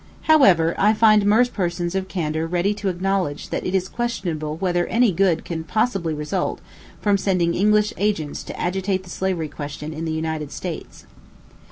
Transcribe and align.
However, 0.23 0.73
I 0.79 0.95
find 0.95 1.27
most 1.27 1.53
persons 1.53 1.93
of 1.93 2.07
candor 2.07 2.47
ready 2.47 2.73
to 2.73 2.89
acknowledge 2.89 3.49
that 3.51 3.63
it 3.63 3.75
is 3.75 3.87
questionable 3.87 4.55
whether 4.57 4.87
any 4.87 5.11
good 5.11 5.45
can 5.45 5.63
possibly 5.63 6.11
result 6.15 6.59
from 6.99 7.19
sending 7.19 7.53
English 7.53 7.93
agents 7.97 8.41
to 8.45 8.59
agitate 8.59 9.03
the 9.03 9.11
slavery 9.11 9.47
question 9.47 9.93
in 9.93 10.05
the 10.05 10.11
United 10.11 10.51
States. 10.51 11.05